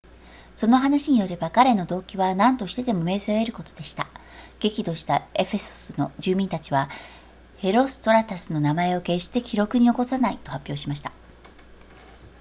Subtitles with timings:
[0.55, 4.07] その話によれば彼の動機は何としてでも名声を得ることでした
[4.59, 6.89] 激怒したエフェソスの住民たちは
[7.57, 11.11] ヘロストラタスの名前を決して記録に残さないと発表しました